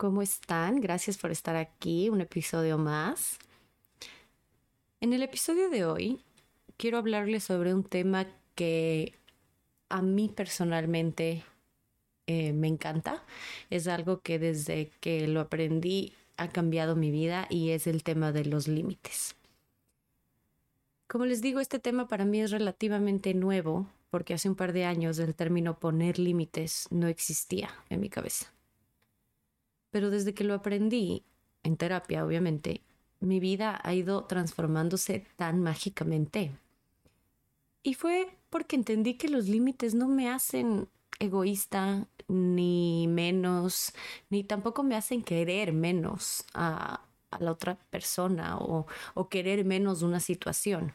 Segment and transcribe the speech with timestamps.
[0.00, 0.80] ¿Cómo están?
[0.80, 3.36] Gracias por estar aquí, un episodio más.
[5.02, 6.22] En el episodio de hoy
[6.78, 9.12] quiero hablarles sobre un tema que
[9.90, 11.44] a mí personalmente
[12.26, 13.22] eh, me encanta.
[13.68, 18.32] Es algo que desde que lo aprendí ha cambiado mi vida y es el tema
[18.32, 19.36] de los límites.
[21.08, 24.86] Como les digo, este tema para mí es relativamente nuevo porque hace un par de
[24.86, 28.50] años el término poner límites no existía en mi cabeza.
[29.90, 31.24] Pero desde que lo aprendí,
[31.62, 32.82] en terapia obviamente,
[33.20, 36.52] mi vida ha ido transformándose tan mágicamente.
[37.82, 40.88] Y fue porque entendí que los límites no me hacen
[41.18, 43.92] egoísta, ni menos,
[44.30, 47.04] ni tampoco me hacen querer menos a,
[47.38, 50.94] la otra persona o, o querer menos una situación.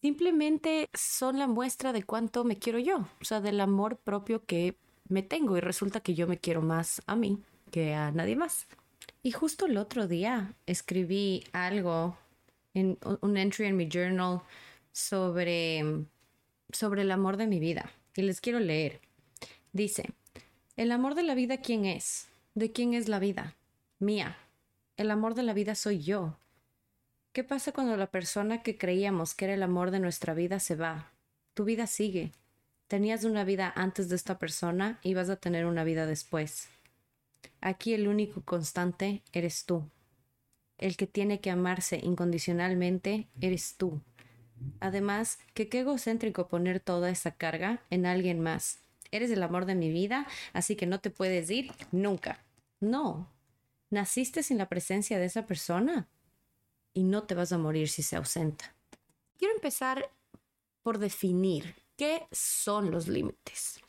[0.00, 4.76] Simplemente son la muestra de cuánto me quiero yo, o sea, del amor propio que
[5.08, 7.38] me tengo y resulta que yo me quiero más a mí
[7.70, 8.66] que a nadie más.
[9.22, 12.16] Y justo el otro día escribí algo
[12.74, 14.42] en un entry en mi journal
[14.92, 16.04] sobre,
[16.72, 17.90] sobre el amor de mi vida.
[18.14, 19.00] Y les quiero leer.
[19.72, 20.10] Dice,
[20.76, 22.28] el amor de la vida, ¿quién es?
[22.54, 23.56] ¿De quién es la vida?
[23.98, 24.36] Mía.
[24.96, 26.36] El amor de la vida soy yo.
[27.32, 30.74] ¿Qué pasa cuando la persona que creíamos que era el amor de nuestra vida se
[30.74, 31.12] va?
[31.54, 32.32] Tu vida sigue.
[32.88, 36.68] Tenías una vida antes de esta persona y vas a tener una vida después.
[37.60, 39.88] Aquí el único constante eres tú.
[40.78, 44.00] El que tiene que amarse incondicionalmente eres tú.
[44.80, 48.78] Además, que qué egocéntrico poner toda esa carga en alguien más.
[49.10, 52.44] Eres el amor de mi vida, así que no te puedes ir nunca.
[52.80, 53.28] No.
[53.90, 56.08] Naciste sin la presencia de esa persona
[56.94, 58.74] y no te vas a morir si se ausenta.
[59.36, 60.10] Quiero empezar
[60.82, 63.80] por definir qué son los límites.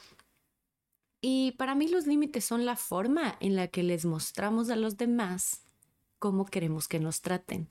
[1.21, 4.97] Y para mí los límites son la forma en la que les mostramos a los
[4.97, 5.61] demás
[6.17, 7.67] cómo queremos que nos traten.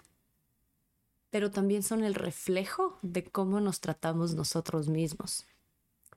[1.30, 5.46] Pero también son el reflejo de cómo nos tratamos nosotros mismos.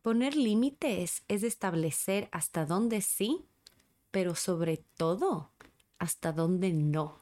[0.03, 3.45] Poner límites es establecer hasta dónde sí,
[4.11, 5.49] pero sobre todo
[5.97, 7.19] hasta dónde no.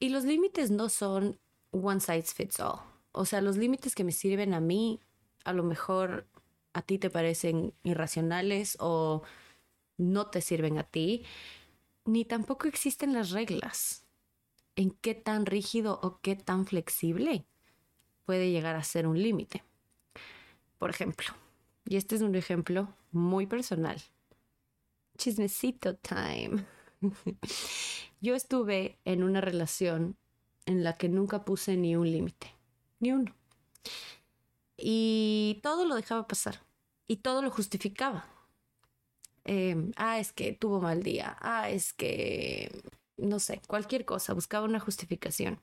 [0.00, 1.38] Y los límites no son
[1.70, 2.80] one size fits all.
[3.12, 5.00] O sea, los límites que me sirven a mí,
[5.44, 6.26] a lo mejor
[6.72, 9.22] a ti te parecen irracionales o
[9.96, 11.24] no te sirven a ti,
[12.04, 14.04] ni tampoco existen las reglas
[14.76, 17.46] en qué tan rígido o qué tan flexible
[18.24, 19.62] puede llegar a ser un límite.
[20.78, 21.28] Por ejemplo,
[21.86, 24.02] y este es un ejemplo muy personal.
[25.16, 26.64] Chismecito time.
[28.20, 30.16] Yo estuve en una relación
[30.66, 32.54] en la que nunca puse ni un límite,
[33.00, 33.34] ni uno.
[34.76, 36.62] Y todo lo dejaba pasar
[37.06, 38.26] y todo lo justificaba.
[39.44, 42.70] Em, ah, es que tuvo mal día, ah, es que,
[43.16, 45.58] no sé, cualquier cosa, buscaba una justificación.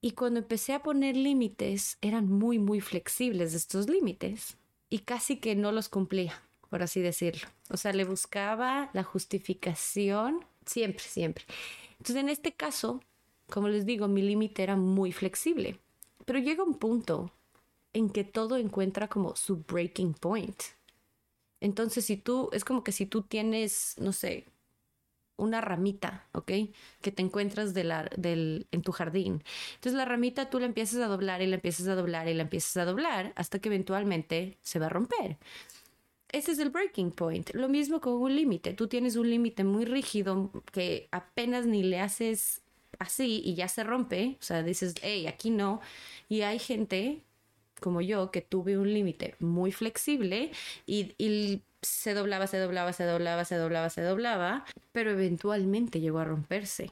[0.00, 4.56] Y cuando empecé a poner límites, eran muy, muy flexibles estos límites
[4.90, 7.48] y casi que no los cumplía, por así decirlo.
[7.70, 11.44] O sea, le buscaba la justificación siempre, siempre.
[11.92, 13.00] Entonces, en este caso,
[13.48, 15.78] como les digo, mi límite era muy flexible.
[16.24, 17.32] Pero llega un punto
[17.92, 20.62] en que todo encuentra como su breaking point.
[21.60, 24.46] Entonces, si tú, es como que si tú tienes, no sé,
[25.36, 26.52] una ramita, ¿ok?
[27.00, 29.42] Que te encuentras de la, del, en tu jardín.
[29.74, 32.42] Entonces la ramita tú la empiezas a doblar y la empiezas a doblar y la
[32.42, 35.38] empiezas a doblar hasta que eventualmente se va a romper.
[36.32, 37.50] Ese es el breaking point.
[37.54, 38.74] Lo mismo con un límite.
[38.74, 42.62] Tú tienes un límite muy rígido que apenas ni le haces
[42.98, 44.36] así y ya se rompe.
[44.40, 45.80] O sea, dices, hey, aquí no.
[46.28, 47.22] Y hay gente
[47.80, 50.50] como yo, que tuve un límite muy flexible
[50.86, 56.24] y, se doblaba, se doblaba, se doblaba, se doblaba, se doblaba, pero eventualmente llegó a
[56.24, 56.90] romperse.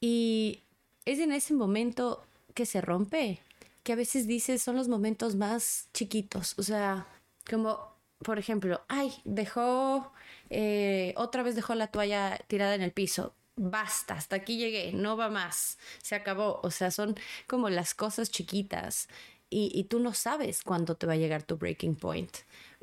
[0.00, 0.62] Y
[1.04, 2.22] es en ese momento
[2.54, 3.40] que se rompe,
[3.82, 7.06] que a veces dices son los momentos más chiquitos, o sea,
[7.50, 7.92] como
[8.22, 10.12] por ejemplo, ay, dejó,
[10.50, 13.34] eh, otra vez dejó la toalla tirada en el piso.
[13.56, 16.60] Basta, hasta aquí llegué, no va más, se acabó.
[16.62, 17.16] O sea, son
[17.46, 19.08] como las cosas chiquitas
[19.52, 22.34] y, tú no sabes cuándo te va a llegar tu breaking point.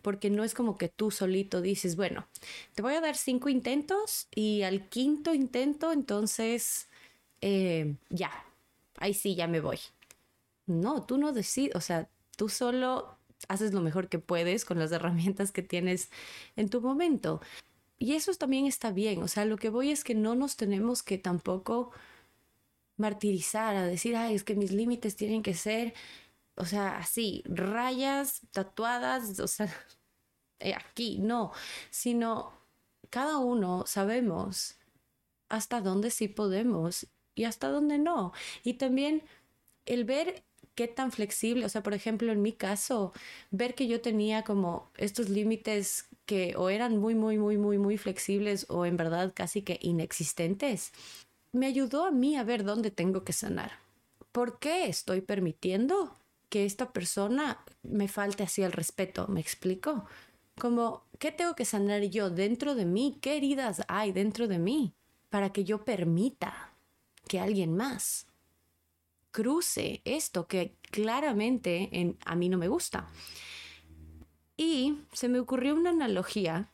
[0.01, 2.25] porque no es como que tú solito dices, bueno,
[2.73, 6.87] te voy a dar cinco intentos y al quinto intento, entonces,
[7.41, 8.31] eh, ya,
[8.97, 9.79] ahí sí, ya me voy.
[10.67, 12.07] No, tú no decides, o sea,
[12.37, 13.17] tú solo
[13.47, 16.09] haces lo mejor que puedes con las herramientas que tienes
[16.55, 17.41] en tu momento.
[17.97, 21.03] Y eso también está bien, o sea, lo que voy es que no nos tenemos
[21.03, 21.91] que tampoco
[22.97, 25.93] martirizar, a decir, ay, es que mis límites tienen que ser,
[26.59, 29.67] o sea, así, rayas tatuadas, o sea,
[30.59, 31.53] eh, aquí, no,
[31.89, 32.51] sino
[33.09, 34.75] cada uno sabemos
[35.47, 38.33] hasta dónde sí podemos y hasta dónde no.
[38.63, 39.23] Y también
[39.85, 40.43] el ver
[40.75, 43.13] qué tan flexible, o sea, por ejemplo, en mi caso,
[43.51, 47.97] ver que yo tenía como estos límites que o eran muy, muy, muy, muy, muy
[47.97, 50.91] flexibles o en verdad casi que inexistentes,
[51.53, 53.71] me ayudó a mí a ver dónde tengo que sanar.
[54.33, 56.18] ¿Por qué estoy permitiendo
[56.49, 59.27] que esta persona me falte así el respeto?
[59.27, 60.05] ¿Me explico?
[60.57, 63.17] Como, ¿qué tengo que sanar yo dentro de mí?
[63.21, 64.93] ¿Qué heridas hay dentro de mí
[65.29, 66.73] para que yo permita
[67.27, 68.25] que alguien más
[69.31, 73.07] cruce esto que claramente en, a mí no me gusta?
[74.57, 76.71] Y se me ocurrió una analogía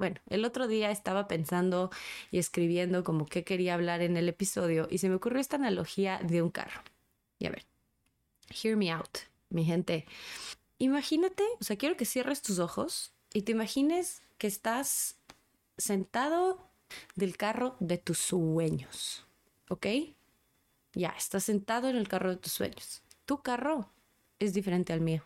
[0.00, 1.90] bueno, el otro día estaba pensando
[2.30, 6.20] y escribiendo como qué quería hablar en el episodio y se me ocurrió esta analogía
[6.24, 6.80] de un carro.
[7.38, 7.66] Y a ver,
[8.50, 9.18] hear me out,
[9.48, 10.06] mi gente.
[10.78, 15.16] Imagínate, o sea, quiero que cierres tus ojos y te imagines que estás
[15.76, 16.70] sentado
[17.14, 19.24] del carro de tus sueños,
[19.68, 19.86] ¿ok?
[20.94, 23.02] Ya, estás sentado en el carro de tus sueños.
[23.26, 23.90] Tu carro
[24.38, 25.22] es diferente al mío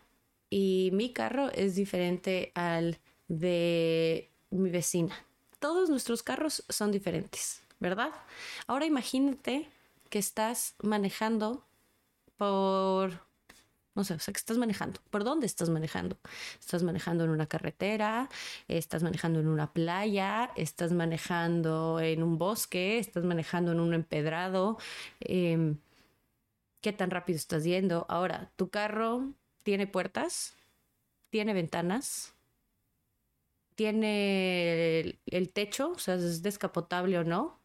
[0.49, 5.25] y mi carro es diferente al de mi vecina.
[5.59, 8.11] Todos nuestros carros son diferentes, ¿verdad?
[8.67, 9.69] Ahora imagínate
[10.09, 11.65] que estás manejando
[12.37, 13.11] por,
[13.95, 15.01] no sé, o sea, que estás manejando.
[15.09, 16.17] ¿Por dónde estás manejando?
[16.59, 18.29] Estás manejando en una carretera,
[18.67, 24.77] estás manejando en una playa, estás manejando en un bosque, estás manejando en un empedrado.
[25.19, 25.77] Em,
[26.81, 28.05] ¿Qué tan rápido estás yendo?
[28.09, 29.33] Ahora, ¿tu carro
[29.63, 30.55] tiene puertas?
[31.29, 32.35] ¿Tiene ventanas?
[33.75, 37.59] tiene el, techo, o sea, es descapotable o no,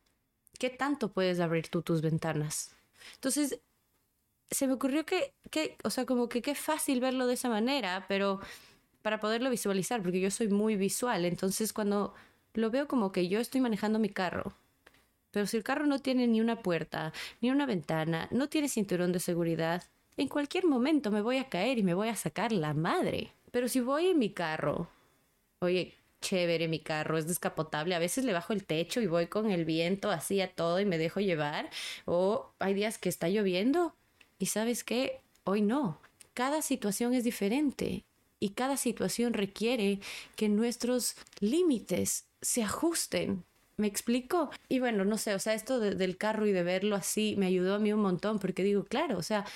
[0.58, 2.74] ¿qué tanto puedes abrir tú tus ventanas?
[3.14, 3.60] Entonces,
[4.50, 8.04] se me ocurrió que, que, o sea, como que qué fácil verlo de esa manera,
[8.08, 8.40] pero
[9.02, 12.14] para poderlo visualizar, porque yo soy muy visual, entonces cuando
[12.54, 14.52] lo veo como que yo estoy manejando mi carro,
[15.30, 19.12] pero si el carro no tiene ni una puerta, ni una ventana, no tiene cinturón
[19.12, 19.84] de seguridad,
[20.16, 23.32] en cualquier momento me voy a caer y me voy a sacar la madre.
[23.52, 24.88] Pero si voy en mi carro,
[25.60, 27.94] oye, chévere mi carro, es descapotable.
[27.94, 30.84] A veces le bajo el techo y voy con el viento así a todo y
[30.84, 31.70] me dejo llevar.
[32.04, 33.94] O hay días que está lloviendo
[34.40, 36.00] y sabes qué, hoy no.
[36.34, 38.04] Cada situación es diferente
[38.40, 40.00] y cada situación requiere
[40.34, 43.44] que nuestros límites se ajusten.
[43.76, 44.50] ¿Me explico?
[44.68, 47.76] Y bueno, no sé, o sea, esto del carro y de verlo así me ayudó
[47.76, 49.46] a mí un montón porque digo, claro, o sea,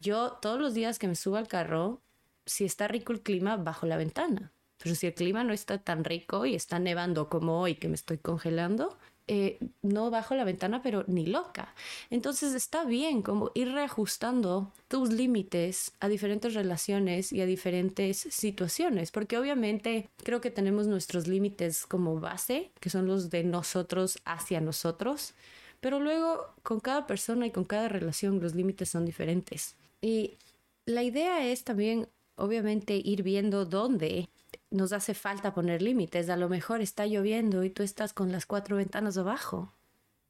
[0.00, 2.02] yo todos los días que me subo al carro,
[2.44, 4.52] si está rico el clima, bajo la ventana
[4.84, 7.94] pero si el clima no está tan rico y está nevando como hoy que me
[7.94, 11.74] estoy congelando, eh, no bajo la ventana, pero ni loca.
[12.10, 19.10] Entonces está bien como ir reajustando tus límites a diferentes relaciones y a diferentes situaciones,
[19.10, 24.60] porque obviamente creo que tenemos nuestros límites como base, que son los de nosotros hacia
[24.60, 25.34] nosotros,
[25.80, 29.74] pero luego con cada persona y con cada relación los límites son diferentes.
[30.02, 30.36] Y
[30.84, 34.28] la idea es también, obviamente, ir viendo dónde
[34.74, 36.28] nos hace falta poner límites.
[36.28, 39.72] A lo mejor está lloviendo y tú estás con las cuatro ventanas abajo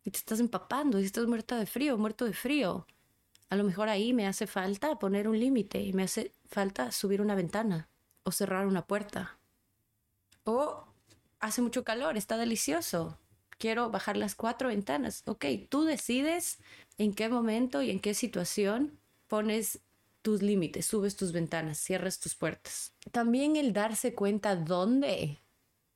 [0.05, 2.87] y te estás empapando y estás muerta de frío, muerto de frío.
[3.49, 7.21] A lo mejor ahí me hace falta poner un límite y me hace falta subir
[7.21, 7.89] una ventana
[8.23, 9.39] o cerrar una puerta.
[10.45, 10.85] O
[11.41, 13.19] hace mucho calor, está delicioso.
[13.59, 15.23] Quiero bajar las cuatro ventanas.
[15.27, 16.59] Ok, tú decides
[16.99, 18.99] en qué momento y en qué situación
[19.29, 19.81] pones
[20.25, 22.95] tus límites, subes tus ventanas, cierras tus puertas.
[23.13, 25.39] También el darse cuenta dónde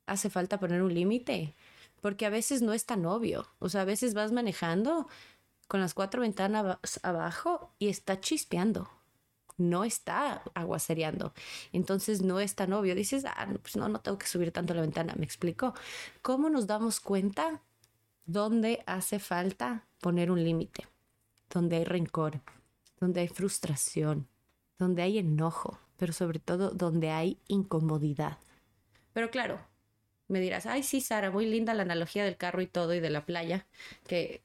[0.04, 1.56] hace falta poner un límite,
[2.02, 3.48] porque a veces no es tan obvio.
[3.58, 5.08] O sea, a veces vas manejando
[5.66, 8.90] con las cuatro ventanas abajo y está chispeando.
[9.56, 11.32] No está aguacereando.
[11.72, 12.94] Entonces no es tan obvio.
[12.94, 15.14] Dices, ah, pues no, no tengo que subir tanto la ventana.
[15.16, 15.72] ¿Me explico?
[16.20, 17.62] ¿Cómo nos damos cuenta
[18.26, 20.86] dónde hace falta poner un límite?
[21.48, 22.42] Donde hay rencor,
[23.00, 24.28] donde hay frustración,
[24.78, 28.38] donde hay enojo, pero sobre todo donde hay incomodidad.
[29.12, 29.60] Pero claro,
[30.28, 33.10] me dirás, ay sí, Sara, muy linda la analogía del carro y todo y de
[33.10, 33.66] la playa,
[34.06, 34.42] que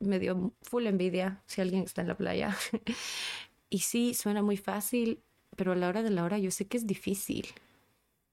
[0.00, 2.56] me dio full envidia si alguien está en la playa.
[3.70, 5.20] y sí, suena muy fácil,
[5.56, 7.48] pero a la hora de la hora yo sé que es difícil.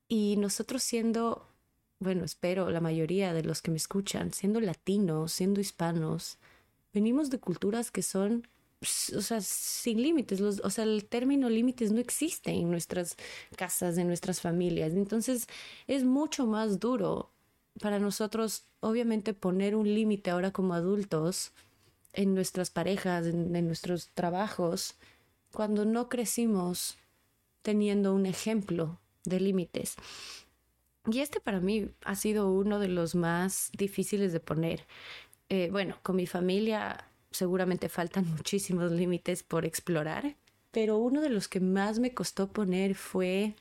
[0.08, 1.48] Y nosotros siendo,
[2.00, 6.38] bueno, espero la mayoría de los que me escuchan, siendo latinos, siendo hispanos,
[6.94, 8.48] venimos de culturas que son
[9.16, 10.40] o sea, sin límites.
[10.40, 13.16] Los, o sea, el término límites no existe en nuestras
[13.56, 14.94] casas, en nuestras familias.
[14.94, 15.48] Entonces,
[15.88, 17.32] es mucho más duro
[17.80, 21.52] para nosotros, obviamente, poner un límite ahora como adultos
[22.14, 24.96] en nuestras parejas, en, en nuestros trabajos,
[25.54, 26.98] cuando no crecimos
[27.62, 29.96] teniendo un ejemplo de límites.
[31.12, 34.86] Y este para mí ha sido uno de los más difíciles de poner.
[35.50, 40.36] Eh, bueno, con mi familia seguramente faltan muchísimos límites por explorar,
[40.72, 43.56] pero uno de los que más me costó poner fue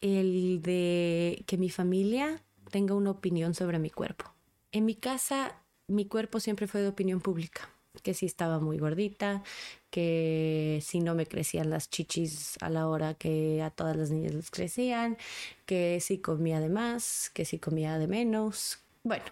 [0.00, 4.32] el de que mi familia tenga una opinión sobre mi cuerpo.
[4.72, 7.68] En mi casa, mi cuerpo siempre fue de opinión pública,
[8.02, 9.42] que si estaba muy gordita,
[9.90, 14.34] que si no me crecían las chichis a la hora que a todas las niñas
[14.34, 15.18] les crecían,
[15.66, 19.24] que si comía de más, que si comía de menos, bueno,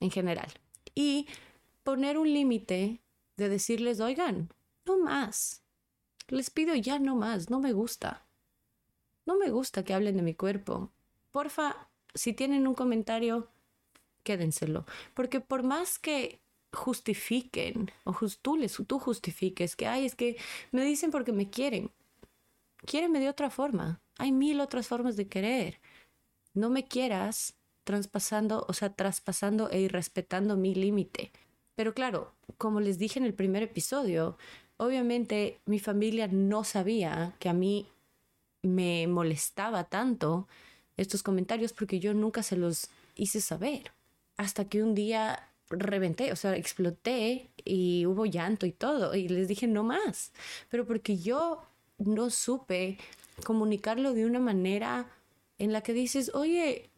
[0.00, 0.52] en general.
[0.94, 1.28] Y
[1.88, 3.00] poner un límite
[3.38, 4.52] de decirles, oigan,
[4.84, 5.62] no más.
[6.28, 8.26] Les pido ya no más, no me gusta.
[9.24, 10.92] No me gusta que hablen de mi cuerpo.
[11.30, 13.48] Porfa, si tienen un comentario,
[14.22, 14.84] quédenselo.
[15.14, 16.42] Porque por más que
[16.74, 20.36] justifiquen, o tú, les, tú justifiques que, ay, es que
[20.72, 21.90] me dicen porque me quieren.
[22.84, 24.02] Quiéreme de otra forma.
[24.18, 25.80] Hay mil otras formas de querer.
[26.52, 27.54] No me quieras
[27.84, 31.32] traspasando, o sea, traspasando e irrespetando mi límite.
[31.78, 34.36] Pero claro, como les dije en el primer episodio,
[34.78, 37.86] obviamente mi familia no sabía que a mí
[38.62, 40.48] me molestaba tanto
[40.96, 43.92] estos comentarios porque yo nunca se los hice saber.
[44.36, 49.14] Hasta que un día reventé, o sea, exploté y hubo llanto y todo.
[49.14, 50.32] Y les dije no más.
[50.70, 51.62] Pero porque yo
[51.98, 52.98] no supe
[53.44, 55.08] comunicarlo de una manera
[55.58, 56.90] en la que dices, oye,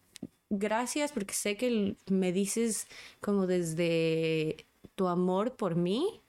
[0.49, 2.87] gracias porque sé que me dices
[3.21, 4.65] como desde
[5.01, 6.21] tu amor por mí,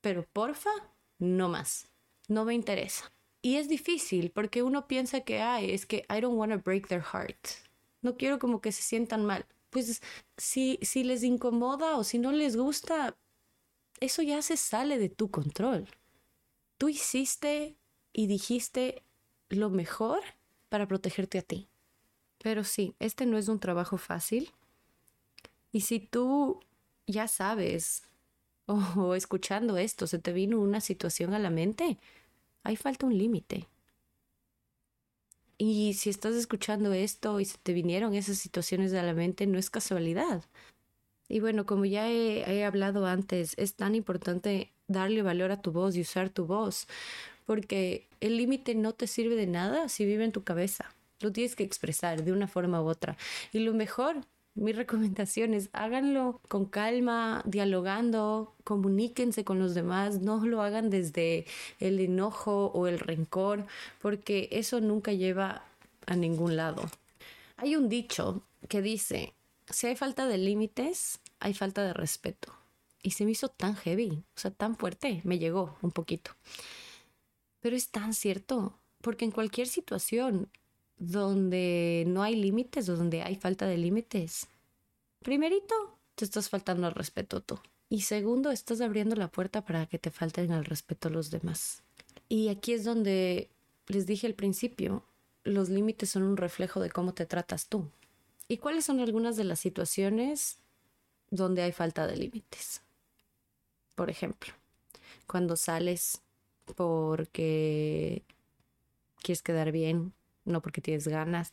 [0.00, 0.70] pero porfa,
[1.18, 1.88] no más.
[2.26, 3.12] No me interesa.
[3.42, 6.88] Y es difícil porque uno piensa que, ay, es que I don't want to break
[6.88, 7.36] their heart.
[8.00, 9.44] No quiero como que se sientan mal.
[9.68, 10.00] Pues
[10.38, 13.14] si, si les incomoda o si no les gusta,
[14.00, 15.86] eso ya se sale de tu control.
[16.78, 17.76] Tú hiciste
[18.14, 19.02] y dijiste
[19.50, 20.22] lo mejor
[20.70, 21.68] para protegerte a ti.
[22.38, 24.50] Pero sí, este no es un trabajo fácil.
[25.72, 26.62] Y si tú
[27.06, 28.04] ya sabes
[28.66, 31.98] o escuchando esto, se te vino una situación a la mente,
[32.62, 33.68] ahí falta un límite.
[35.56, 39.58] Y si estás escuchando esto y se te vinieron esas situaciones a la mente, no
[39.58, 40.42] es casualidad.
[41.28, 45.72] Y bueno, como ya he, he, hablado antes, es tan importante darle valor a tu
[45.72, 46.86] voz y usar tu voz,
[47.46, 50.94] porque el límite no te sirve de nada si vive en tu cabeza.
[51.20, 53.16] Lo tienes que expresar de una forma u otra.
[53.52, 60.44] Y lo mejor mi recomendación es háganlo con calma, dialogando, comuníquense con los demás, no
[60.46, 61.44] lo hagan desde
[61.80, 63.66] el enojo o el rencor,
[64.00, 65.64] porque eso nunca lleva
[66.06, 66.88] a ningún lado.
[67.56, 69.34] Hay un dicho que dice,
[69.68, 72.52] si hay falta de límites, hay falta de respeto.
[73.02, 76.30] Y se me hizo tan heavy, o sea, tan fuerte, me llegó un poquito.
[77.60, 80.48] Pero es tan cierto, porque en cualquier situación
[80.98, 84.48] donde no hay límites o donde hay falta de límites,
[85.22, 85.74] primerito,
[86.14, 87.58] te estás faltando al respeto tú.
[87.88, 91.82] Y segundo, estás abriendo la puerta para que te falten al respeto los demás.
[92.28, 93.50] Y aquí es donde
[93.86, 95.04] les dije al principio,
[95.44, 97.88] los límites son un reflejo de cómo te tratas tú.
[98.48, 100.58] ¿Y cuáles son algunas de las situaciones
[101.30, 102.82] donde hay falta de límites?
[103.94, 104.52] Por ejemplo,
[105.26, 106.20] cuando sales
[106.76, 108.22] porque
[109.22, 110.12] quieres quedar bien,
[110.44, 111.52] no porque tienes ganas,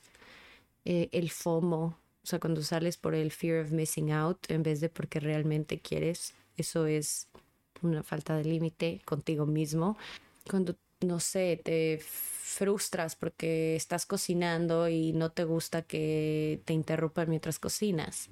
[0.85, 4.79] eh, el FOMO, o sea, cuando sales por el fear of missing out en vez
[4.79, 7.27] de porque realmente quieres, eso es
[7.81, 9.97] una falta de límite contigo mismo.
[10.49, 17.29] Cuando, no sé, te frustras porque estás cocinando y no te gusta que te interrumpan
[17.29, 18.29] mientras cocinas.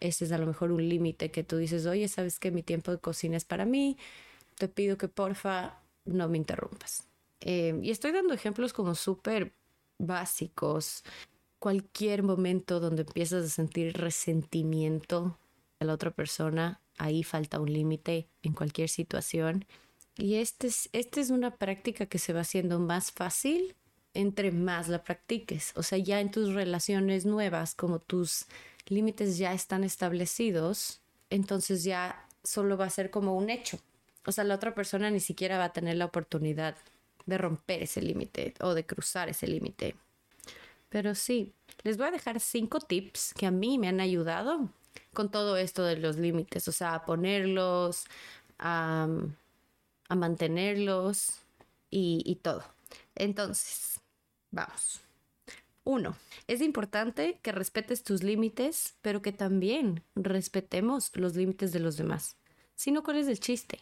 [0.00, 2.92] Ese es a lo mejor un límite que tú dices, oye, sabes que mi tiempo
[2.92, 3.98] de cocina es para mí,
[4.56, 7.04] te pido que porfa no me interrumpas.
[7.40, 9.52] Eh, y estoy dando ejemplos como súper
[9.98, 11.02] básicos.
[11.58, 15.38] Cualquier momento donde empiezas a sentir resentimiento
[15.80, 19.64] de la otra persona, ahí falta un límite en cualquier situación.
[20.16, 23.76] Y esta es, este es una práctica que se va haciendo más fácil
[24.14, 25.72] entre más la practiques.
[25.76, 28.46] O sea, ya en tus relaciones nuevas, como tus
[28.86, 31.00] límites ya están establecidos,
[31.30, 33.78] entonces ya solo va a ser como un hecho.
[34.26, 36.76] O sea, la otra persona ni siquiera va a tener la oportunidad
[37.28, 39.94] de romper ese límite o de cruzar ese límite.
[40.88, 44.70] Pero sí, les voy a dejar cinco tips que a mí me han ayudado
[45.12, 48.06] con todo esto de los límites, o sea, a ponerlos,
[48.58, 49.08] a,
[50.08, 51.40] mantenerlos
[51.90, 52.64] y, y todo.
[53.14, 54.00] Entonces,
[54.50, 55.00] vamos.
[55.84, 56.16] Uno,
[56.46, 62.36] es importante que respetes tus límites, pero que también respetemos los límites de los demás.
[62.74, 63.80] Si no, ¿cuál es el chiste?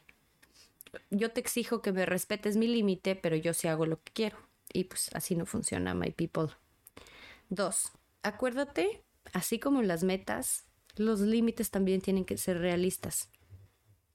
[1.10, 4.38] Yo te exijo que me respetes mi límite, pero yo sí hago lo que quiero.
[4.72, 6.48] Y pues así no funciona, my people.
[7.48, 13.28] Dos, acuérdate, así como las metas, los límites también tienen que ser realistas.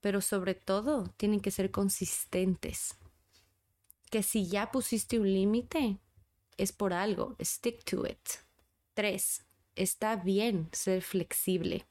[0.01, 2.95] Pero sobre todo, tienen que ser consistentes.
[4.09, 5.99] Que si ya pusiste un límite,
[6.57, 8.19] es por algo, stick to it.
[8.93, 9.45] 3.
[9.75, 11.87] Está bien ser flexible.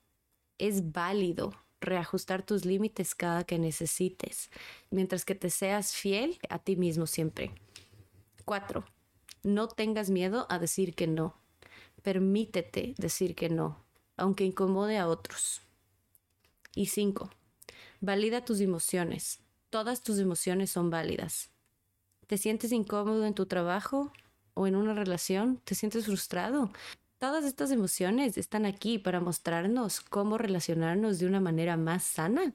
[0.58, 4.50] Es válido reajustar tus límites cada que necesites,
[4.90, 7.52] mientras que te seas fiel a ti mismo siempre.
[8.44, 8.84] 4.
[9.42, 11.34] No tengas miedo a decir que no.
[12.02, 13.84] Permítete decir que no,
[14.16, 15.62] aunque incomode a otros.
[16.74, 17.30] Y 5.
[18.00, 19.40] Valida tus emociones.
[19.70, 21.50] Todas tus emociones son válidas.
[22.26, 24.12] ¿Te sientes incómodo en tu trabajo?
[24.54, 26.70] o en una relación, te sientes frustrado.
[27.20, 32.54] Todas estas emociones están aquí para mostrarnos cómo relacionarnos de una manera más sana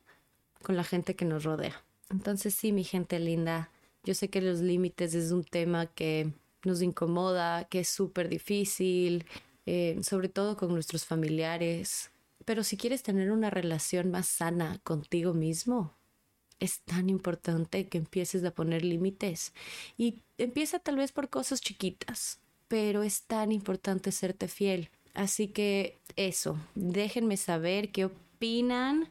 [0.63, 1.83] con la gente que nos rodea.
[2.09, 3.69] Entonces sí, mi gente linda,
[4.03, 9.25] yo sé que los límites es un tema que nos incomoda, que es súper difícil,
[9.67, 12.09] eh, sobre todo con nuestros familiares.
[12.43, 15.93] Pero si quieres tener una relación más sana contigo mismo,
[16.59, 19.53] es tan importante que empieces a poner límites
[19.95, 24.89] y empieza tal vez por cosas chiquitas, pero es tan importante serte fiel.
[25.13, 29.09] Así que eso, déjenme saber qué opinan.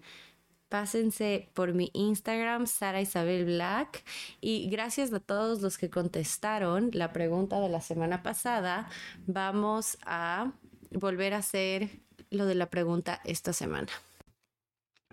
[0.68, 4.04] Pásense por mi Instagram, Sara Isabel Black.
[4.40, 8.88] Y gracias a todos los que contestaron la pregunta de la semana pasada.
[9.26, 10.52] Vamos a
[10.90, 11.90] volver a hacer
[12.30, 13.88] lo de la pregunta esta semana.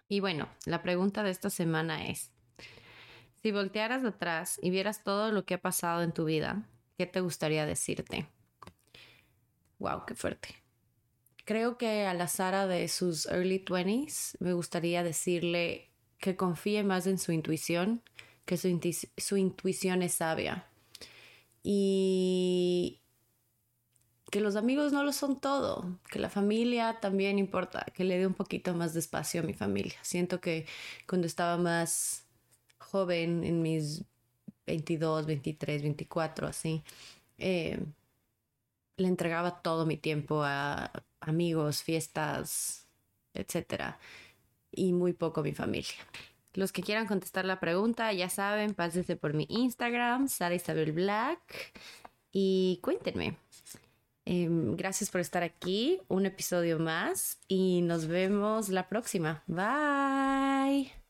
[0.09, 2.31] Y bueno, la pregunta de esta semana es,
[3.41, 6.63] si voltearas atrás y vieras todo lo que ha pasado en tu vida,
[7.01, 8.27] ¿qué te gustaría decirte?
[9.79, 10.49] Wow, qué fuerte.
[11.45, 17.07] Creo que a la Sara de sus early 20s me gustaría decirle que confíe más
[17.07, 18.03] en su intuición,
[18.45, 18.79] que su,
[19.17, 20.67] su intuición es sabia.
[21.63, 23.01] Y
[24.29, 28.27] que los amigos no lo son todo, que la familia también importa, que le dé
[28.27, 29.97] un poquito más de espacio a mi familia.
[30.03, 30.67] Siento que
[31.07, 32.27] cuando estaba más
[32.77, 34.03] joven, en mis
[34.65, 36.83] 22, 23, 24, así,
[37.37, 37.79] eh,
[38.97, 42.87] le entregaba todo mi tiempo a amigos, fiestas,
[43.33, 43.99] etcétera,
[44.71, 45.95] y muy poco a mi familia.
[46.53, 51.39] Los que quieran contestar la pregunta, ya saben, pásense por mi Instagram, Sara Isabel Black,
[52.31, 53.37] y cuéntenme.
[54.25, 59.43] Em, gracias por estar aquí, un episodio más y nos vemos la próxima.
[59.47, 61.00] Bye.